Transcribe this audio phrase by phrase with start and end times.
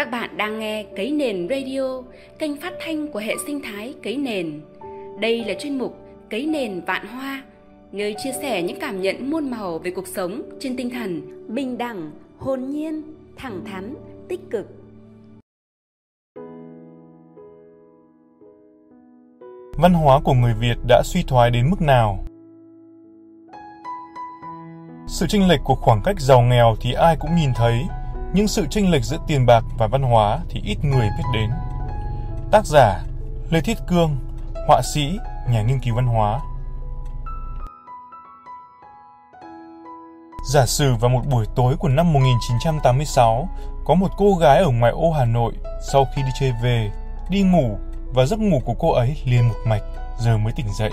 [0.00, 2.02] Các bạn đang nghe Cấy Nền Radio,
[2.38, 4.60] kênh phát thanh của hệ sinh thái Cấy Nền.
[5.20, 5.96] Đây là chuyên mục
[6.30, 7.42] Cấy Nền Vạn Hoa,
[7.92, 11.20] nơi chia sẻ những cảm nhận muôn màu về cuộc sống trên tinh thần
[11.54, 13.02] bình đẳng, hồn nhiên,
[13.36, 13.94] thẳng thắn,
[14.28, 14.66] tích cực.
[19.78, 22.24] Văn hóa của người Việt đã suy thoái đến mức nào?
[25.06, 27.80] Sự chênh lệch của khoảng cách giàu nghèo thì ai cũng nhìn thấy,
[28.34, 31.50] nhưng sự chênh lệch giữa tiền bạc và văn hóa thì ít người biết đến.
[32.50, 33.00] Tác giả
[33.50, 34.16] Lê Thiết Cương,
[34.68, 36.40] họa sĩ, nhà nghiên cứu văn hóa.
[40.44, 43.48] Giả sử vào một buổi tối của năm 1986,
[43.84, 45.52] có một cô gái ở ngoại ô Hà Nội
[45.92, 46.90] sau khi đi chơi về,
[47.28, 47.78] đi ngủ
[48.14, 49.82] và giấc ngủ của cô ấy liền một mạch,
[50.18, 50.90] giờ mới tỉnh dậy.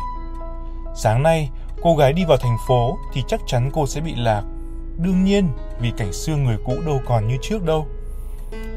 [0.95, 1.49] Sáng nay,
[1.81, 4.43] cô gái đi vào thành phố thì chắc chắn cô sẽ bị lạc.
[4.97, 5.47] Đương nhiên,
[5.79, 7.87] vì cảnh xưa người cũ đâu còn như trước đâu.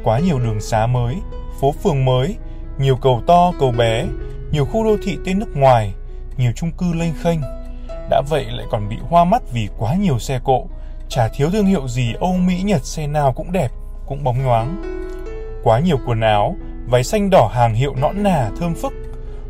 [0.05, 1.16] Quá nhiều đường xá mới,
[1.61, 2.37] phố phường mới,
[2.78, 4.06] nhiều cầu to, cầu bé,
[4.53, 5.94] nhiều khu đô thị tên nước ngoài,
[6.36, 7.41] nhiều chung cư lênh khênh.
[8.11, 10.67] Đã vậy lại còn bị hoa mắt vì quá nhiều xe cộ,
[11.09, 13.70] chả thiếu thương hiệu gì Âu Mỹ Nhật xe nào cũng đẹp,
[14.06, 14.83] cũng bóng nhoáng.
[15.64, 16.56] Quá nhiều quần áo,
[16.87, 18.92] váy xanh đỏ hàng hiệu nõn nà thơm phức,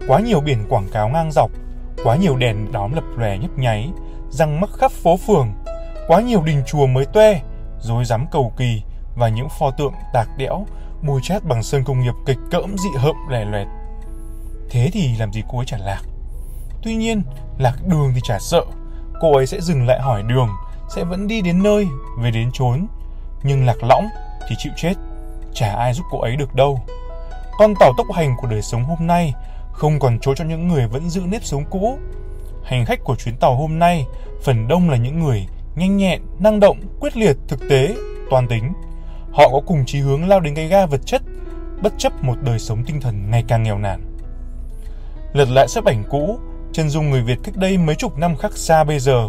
[0.06, 1.50] quá nhiều biển quảng cáo ngang dọc,
[2.04, 3.90] quá nhiều đèn đóm lập lòe nhấp nháy,
[4.30, 5.48] răng mắc khắp phố phường,
[6.10, 7.40] quá nhiều đình chùa mới toe,
[7.80, 8.82] rối rắm cầu kỳ
[9.16, 10.66] và những pho tượng tạc đẽo,
[11.02, 13.66] bôi chát bằng sơn công nghiệp kịch cỡm dị hợm lẻ loẹt.
[14.70, 16.00] Thế thì làm gì cô ấy trả lạc?
[16.82, 17.22] Tuy nhiên,
[17.58, 18.64] lạc đường thì chả sợ,
[19.20, 20.48] cô ấy sẽ dừng lại hỏi đường,
[20.88, 21.86] sẽ vẫn đi đến nơi,
[22.18, 22.86] về đến chốn.
[23.42, 24.06] Nhưng lạc lõng
[24.48, 24.94] thì chịu chết,
[25.54, 26.80] chả ai giúp cô ấy được đâu.
[27.58, 29.34] Con tàu tốc hành của đời sống hôm nay
[29.72, 31.98] không còn chỗ cho những người vẫn giữ nếp sống cũ.
[32.64, 34.06] Hành khách của chuyến tàu hôm nay
[34.44, 37.94] phần đông là những người nhanh nhẹn, năng động, quyết liệt, thực tế,
[38.30, 38.72] toàn tính.
[39.32, 41.22] Họ có cùng chí hướng lao đến cái ga vật chất,
[41.82, 44.00] bất chấp một đời sống tinh thần ngày càng nghèo nàn.
[45.32, 46.38] Lật lại sắp ảnh cũ,
[46.72, 49.28] chân dung người Việt cách đây mấy chục năm khác xa bây giờ.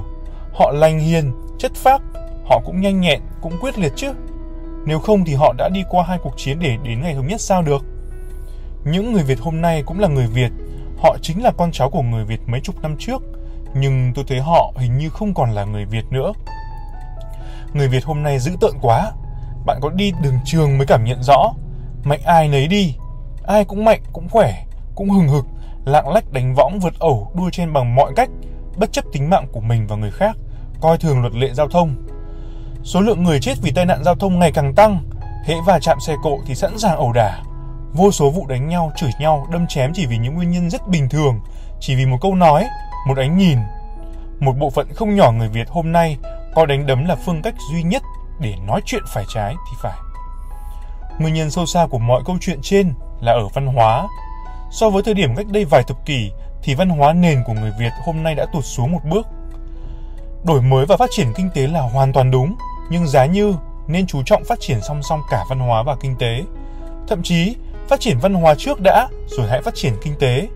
[0.54, 2.02] Họ lành hiền, chất phác,
[2.46, 4.14] họ cũng nhanh nhẹn, cũng quyết liệt chứ.
[4.86, 7.42] Nếu không thì họ đã đi qua hai cuộc chiến để đến ngày thống nhất
[7.42, 7.86] sao được.
[8.86, 10.52] Những người Việt hôm nay cũng là người Việt,
[10.98, 13.22] họ chính là con cháu của người Việt mấy chục năm trước,
[13.74, 16.34] nhưng tôi thấy họ hình như không còn là người Việt nữa.
[17.74, 19.12] Người Việt hôm nay dữ tợn quá,
[19.66, 21.54] bạn có đi đường trường mới cảm nhận rõ,
[22.04, 22.96] mạnh ai nấy đi,
[23.48, 24.66] ai cũng mạnh, cũng khỏe,
[24.96, 25.46] cũng hừng hực,
[25.86, 28.30] lạng lách đánh võng vượt ẩu đua trên bằng mọi cách,
[28.76, 30.38] bất chấp tính mạng của mình và người khác,
[30.82, 31.96] coi thường luật lệ giao thông.
[32.84, 35.04] Số lượng người chết vì tai nạn giao thông ngày càng tăng,
[35.46, 37.42] hễ va chạm xe cộ thì sẵn sàng ẩu đả,
[37.94, 40.88] Vô số vụ đánh nhau, chửi nhau, đâm chém chỉ vì những nguyên nhân rất
[40.88, 41.40] bình thường,
[41.80, 42.68] chỉ vì một câu nói,
[43.08, 43.58] một ánh nhìn.
[44.40, 46.18] Một bộ phận không nhỏ người Việt hôm nay
[46.56, 48.04] coi đánh đấm là phương cách duy nhất
[48.40, 49.98] để nói chuyện phải trái thì phải.
[51.20, 54.08] Nguyên nhân sâu xa của mọi câu chuyện trên là ở văn hóa.
[54.72, 56.32] So với thời điểm cách đây vài thập kỷ
[56.64, 59.28] thì văn hóa nền của người Việt hôm nay đã tụt xuống một bước.
[60.44, 62.56] Đổi mới và phát triển kinh tế là hoàn toàn đúng,
[62.90, 63.56] nhưng giá như
[63.88, 66.44] nên chú trọng phát triển song song cả văn hóa và kinh tế.
[67.08, 67.56] Thậm chí
[67.92, 70.48] Phát triển văn hóa trước đã, rồi hãy phát triển kinh tế.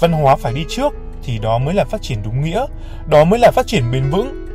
[0.00, 0.92] Văn hóa phải đi trước
[1.24, 2.66] thì đó mới là phát triển đúng nghĩa,
[3.06, 4.46] đó mới là phát triển bền vững.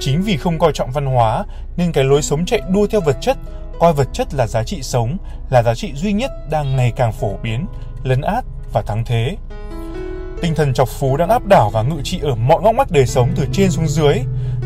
[0.00, 1.44] Chính vì không coi trọng văn hóa
[1.76, 3.36] nên cái lối sống chạy đua theo vật chất,
[3.80, 5.16] coi vật chất là giá trị sống,
[5.50, 7.66] là giá trị duy nhất đang ngày càng phổ biến,
[8.02, 9.36] lấn át và thắng thế.
[10.42, 13.06] Tinh thần chọc phú đang áp đảo và ngự trị ở mọi ngóc ngách đời
[13.06, 14.14] sống từ trên xuống dưới,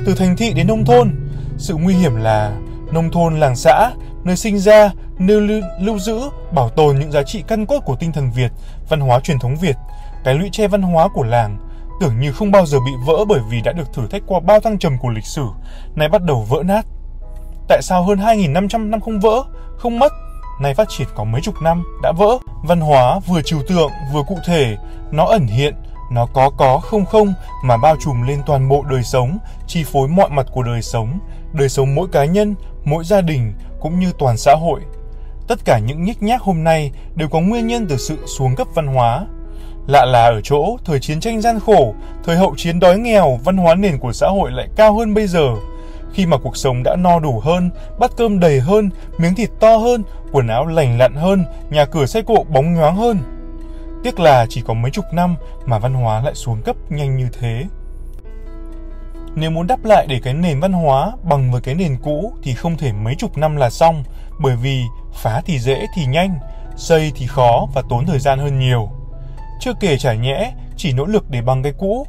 [0.07, 1.15] từ thành thị đến nông thôn.
[1.59, 2.53] Sự nguy hiểm là
[2.93, 3.91] nông thôn làng xã
[4.25, 6.21] nơi sinh ra, nơi lưu, lưu giữ,
[6.53, 8.53] bảo tồn những giá trị căn cốt của tinh thần Việt,
[8.89, 9.77] văn hóa truyền thống Việt,
[10.25, 11.59] cái lũy tre văn hóa của làng,
[12.01, 14.61] tưởng như không bao giờ bị vỡ bởi vì đã được thử thách qua bao
[14.61, 15.47] thăng trầm của lịch sử,
[15.95, 16.87] nay bắt đầu vỡ nát.
[17.69, 19.43] Tại sao hơn 2.500 năm không vỡ,
[19.77, 20.13] không mất,
[20.61, 22.39] nay phát triển có mấy chục năm đã vỡ?
[22.65, 24.77] Văn hóa vừa trừu tượng vừa cụ thể,
[25.11, 25.75] nó ẩn hiện,
[26.11, 30.09] nó có có không không mà bao trùm lên toàn bộ đời sống, chi phối
[30.09, 31.19] mọi mặt của đời sống,
[31.53, 32.55] đời sống mỗi cá nhân,
[32.85, 34.81] mỗi gia đình cũng như toàn xã hội.
[35.49, 38.67] Tất cả những nhích nhác hôm nay đều có nguyên nhân từ sự xuống cấp
[38.75, 39.27] văn hóa.
[39.89, 41.95] Lạ là ở chỗ, thời chiến tranh gian khổ,
[42.25, 45.27] thời hậu chiến đói nghèo, văn hóa nền của xã hội lại cao hơn bây
[45.27, 45.49] giờ.
[46.13, 49.77] Khi mà cuộc sống đã no đủ hơn, bát cơm đầy hơn, miếng thịt to
[49.77, 50.03] hơn,
[50.33, 53.19] quần áo lành lặn hơn, nhà cửa xe cộ bóng nhoáng hơn.
[54.05, 55.37] Tiếc là chỉ có mấy chục năm
[55.67, 57.65] mà văn hóa lại xuống cấp nhanh như thế.
[59.35, 62.55] Nếu muốn đắp lại để cái nền văn hóa bằng với cái nền cũ thì
[62.55, 64.05] không thể mấy chục năm là xong,
[64.41, 64.83] bởi vì
[65.15, 66.39] phá thì dễ thì nhanh,
[66.77, 68.91] xây thì khó và tốn thời gian hơn nhiều.
[69.61, 72.07] Chưa kể chả nhẽ chỉ nỗ lực để bằng cái cũ.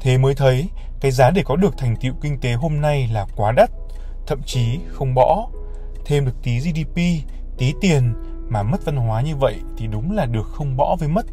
[0.00, 0.68] Thế mới thấy
[1.00, 3.70] cái giá để có được thành tựu kinh tế hôm nay là quá đắt,
[4.26, 5.48] thậm chí không bỏ.
[6.04, 6.96] Thêm được tí GDP,
[7.58, 8.14] tí tiền
[8.48, 11.26] mà mất văn hóa như vậy thì đúng là được không bỏ với mất.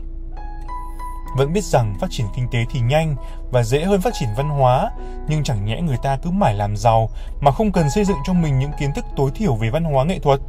[1.38, 3.16] Vẫn biết rằng phát triển kinh tế thì nhanh
[3.52, 4.92] và dễ hơn phát triển văn hóa,
[5.28, 7.10] nhưng chẳng nhẽ người ta cứ mãi làm giàu
[7.42, 10.06] mà không cần xây dựng cho mình những kiến thức tối thiểu về văn hóa
[10.06, 10.40] nghệ thuật.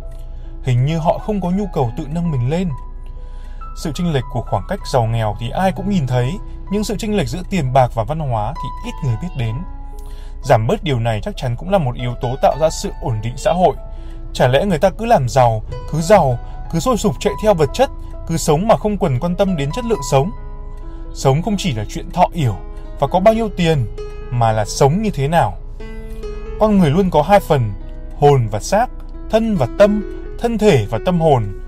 [0.62, 2.68] Hình như họ không có nhu cầu tự nâng mình lên.
[3.76, 6.32] Sự chênh lệch của khoảng cách giàu nghèo thì ai cũng nhìn thấy,
[6.72, 9.54] nhưng sự chênh lệch giữa tiền bạc và văn hóa thì ít người biết đến.
[10.42, 13.20] Giảm bớt điều này chắc chắn cũng là một yếu tố tạo ra sự ổn
[13.22, 13.76] định xã hội.
[14.32, 15.62] Chả lẽ người ta cứ làm giàu,
[15.92, 16.38] cứ giàu,
[16.72, 17.90] cứ sôi sục chạy theo vật chất,
[18.26, 20.30] cứ sống mà không quần quan tâm đến chất lượng sống.
[21.14, 22.56] Sống không chỉ là chuyện thọ yểu
[23.00, 23.96] và có bao nhiêu tiền,
[24.30, 25.56] mà là sống như thế nào.
[26.60, 27.72] Con người luôn có hai phần,
[28.18, 28.86] hồn và xác,
[29.30, 31.59] thân và tâm, thân thể và tâm hồn.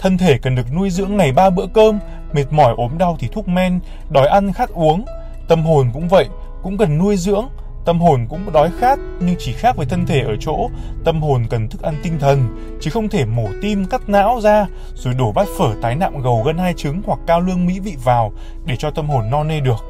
[0.00, 1.98] Thân thể cần được nuôi dưỡng ngày ba bữa cơm,
[2.32, 3.80] mệt mỏi ốm đau thì thuốc men,
[4.10, 5.04] đói ăn khát uống.
[5.48, 6.28] Tâm hồn cũng vậy,
[6.62, 7.48] cũng cần nuôi dưỡng,
[7.84, 10.68] Tâm hồn cũng đói khát nhưng chỉ khác với thân thể ở chỗ
[11.04, 14.66] tâm hồn cần thức ăn tinh thần, chứ không thể mổ tim cắt não ra
[14.94, 17.96] rồi đổ bát phở tái nạm gầu gân hai trứng hoặc cao lương mỹ vị
[18.04, 18.32] vào
[18.66, 19.84] để cho tâm hồn no nê được.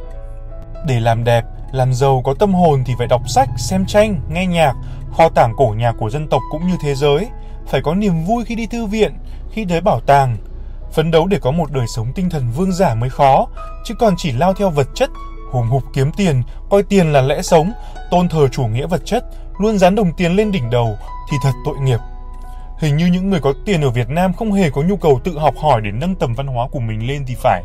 [0.86, 4.46] Để làm đẹp, làm giàu có tâm hồn thì phải đọc sách, xem tranh, nghe
[4.46, 4.74] nhạc,
[5.12, 7.26] kho tàng cổ nhạc của dân tộc cũng như thế giới.
[7.66, 9.12] Phải có niềm vui khi đi thư viện,
[9.52, 10.36] khi tới bảo tàng.
[10.92, 13.46] Phấn đấu để có một đời sống tinh thần vương giả mới khó,
[13.84, 15.10] chứ còn chỉ lao theo vật chất
[15.50, 17.72] hùng hục kiếm tiền, coi tiền là lẽ sống,
[18.10, 19.24] tôn thờ chủ nghĩa vật chất,
[19.58, 20.96] luôn dán đồng tiền lên đỉnh đầu
[21.30, 21.98] thì thật tội nghiệp.
[22.78, 25.38] Hình như những người có tiền ở Việt Nam không hề có nhu cầu tự
[25.38, 27.62] học hỏi để nâng tầm văn hóa của mình lên thì phải.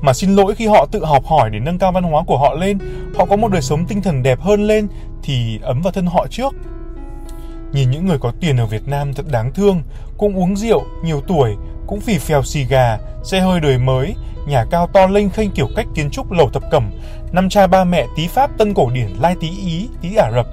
[0.00, 2.54] Mà xin lỗi khi họ tự học hỏi để nâng cao văn hóa của họ
[2.54, 2.78] lên,
[3.18, 4.88] họ có một đời sống tinh thần đẹp hơn lên
[5.22, 6.54] thì ấm vào thân họ trước.
[7.74, 9.82] Nhìn những người có tiền ở Việt Nam thật đáng thương,
[10.18, 11.56] cũng uống rượu, nhiều tuổi,
[11.86, 14.14] cũng phì phèo xì gà, xe hơi đời mới,
[14.46, 16.90] nhà cao to lênh khênh kiểu cách kiến trúc lầu thập cẩm,
[17.32, 20.46] năm cha ba mẹ tí Pháp tân cổ điển lai tí Ý, tí Ả Rập.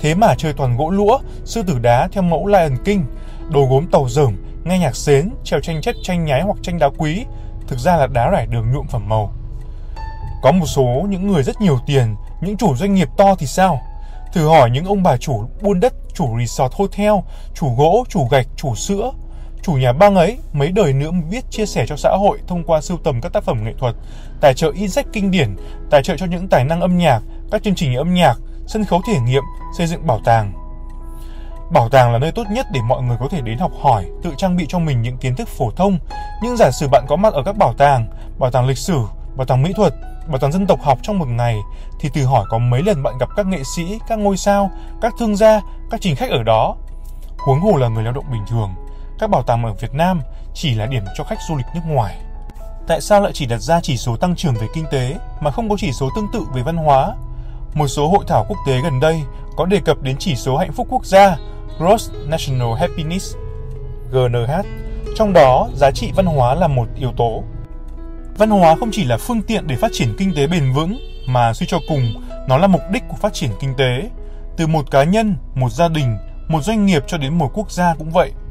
[0.00, 3.04] Thế mà chơi toàn gỗ lũa, sư tử đá theo mẫu Lion King,
[3.50, 6.88] đồ gốm tàu dởm, nghe nhạc xến, treo tranh chất tranh nhái hoặc tranh đá
[6.98, 7.24] quý,
[7.68, 9.32] thực ra là đá rải đường nhuộm phẩm màu.
[10.42, 13.80] Có một số những người rất nhiều tiền, những chủ doanh nghiệp to thì sao?
[14.32, 17.12] Thử hỏi những ông bà chủ buôn đất, chủ resort hotel,
[17.54, 19.12] chủ gỗ, chủ gạch, chủ sữa,
[19.62, 22.80] chủ nhà băng ấy mấy đời nữa biết chia sẻ cho xã hội thông qua
[22.80, 23.94] sưu tầm các tác phẩm nghệ thuật,
[24.40, 25.56] tài trợ in sách kinh điển,
[25.90, 27.20] tài trợ cho những tài năng âm nhạc,
[27.50, 28.34] các chương trình âm nhạc,
[28.66, 29.42] sân khấu thể nghiệm,
[29.78, 30.52] xây dựng bảo tàng.
[31.72, 34.34] Bảo tàng là nơi tốt nhất để mọi người có thể đến học hỏi, tự
[34.36, 35.98] trang bị cho mình những kiến thức phổ thông.
[36.42, 38.08] Nhưng giả sử bạn có mặt ở các bảo tàng,
[38.38, 38.98] bảo tàng lịch sử,
[39.36, 39.94] bảo tàng mỹ thuật,
[40.26, 41.56] và toàn dân tộc học trong một ngày,
[42.00, 44.70] thì từ hỏi có mấy lần bạn gặp các nghệ sĩ, các ngôi sao,
[45.00, 46.76] các thương gia, các trình khách ở đó.
[47.38, 48.70] Huống hồ là người lao động bình thường,
[49.18, 50.20] các bảo tàng ở Việt Nam
[50.54, 52.16] chỉ là điểm cho khách du lịch nước ngoài.
[52.86, 55.68] Tại sao lại chỉ đặt ra chỉ số tăng trưởng về kinh tế mà không
[55.68, 57.14] có chỉ số tương tự về văn hóa?
[57.74, 59.22] Một số hội thảo quốc tế gần đây
[59.56, 61.36] có đề cập đến chỉ số hạnh phúc quốc gia
[61.78, 63.34] Gross National Happiness
[64.10, 64.52] GNH,
[65.16, 67.42] trong đó giá trị văn hóa là một yếu tố.
[68.38, 71.54] Văn hóa không chỉ là phương tiện để phát triển kinh tế bền vững mà
[71.54, 72.12] suy cho cùng
[72.48, 74.10] nó là mục đích của phát triển kinh tế.
[74.56, 76.16] Từ một cá nhân, một gia đình,
[76.48, 78.32] một doanh nghiệp cho đến một quốc gia cũng vậy–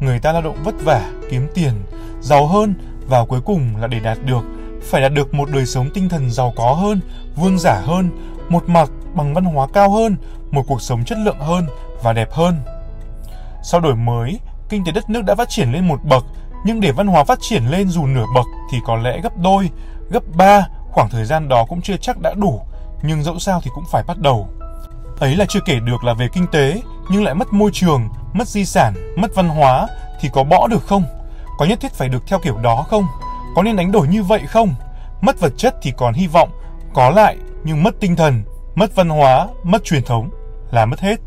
[0.00, 1.72] người ta lao động vất vả, kiếm tiền,
[2.20, 2.74] giàu hơn
[3.06, 4.44] và cuối cùng là để đạt được
[4.82, 7.00] phải đạt được một đời sống tinh thần giàu có hơn,
[7.36, 8.10] vương giả hơn,
[8.48, 10.16] một mặt bằng văn hóa cao hơn,
[10.50, 11.66] một cuộc sống chất lượng hơn
[12.02, 12.60] và đẹp hơn.
[13.62, 16.24] Sau đổi mới, kinh tế đất nước đã phát triển lên một bậc,
[16.64, 19.70] nhưng để văn hóa phát triển lên dù nửa bậc thì có lẽ gấp đôi,
[20.10, 22.60] gấp ba, khoảng thời gian đó cũng chưa chắc đã đủ,
[23.02, 24.48] nhưng dẫu sao thì cũng phải bắt đầu.
[25.20, 28.48] Ấy là chưa kể được là về kinh tế, nhưng lại mất môi trường, mất
[28.48, 29.86] di sản, mất văn hóa
[30.20, 31.04] thì có bỏ được không?
[31.58, 33.06] Có nhất thiết phải được theo kiểu đó không?
[33.56, 34.74] Có nên đánh đổi như vậy không?
[35.20, 36.50] Mất vật chất thì còn hy vọng,
[36.94, 38.42] có lại nhưng mất tinh thần,
[38.74, 40.30] mất văn hóa, mất truyền thống
[40.70, 41.20] là mất hết.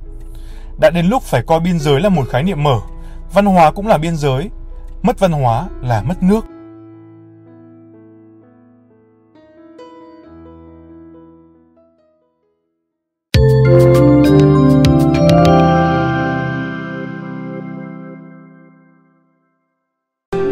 [0.80, 2.80] Đã đến lúc phải coi biên giới là một khái niệm mở,
[3.34, 4.50] văn hóa cũng là biên giới,
[5.04, 6.46] mất văn hóa là mất nước.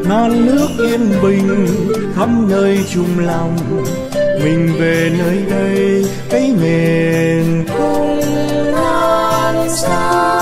[0.09, 1.67] Non nước yên bình
[2.15, 3.57] khắp nơi chung lòng.
[4.43, 8.19] Mình về nơi đây, cái miền không
[8.71, 10.34] non xa.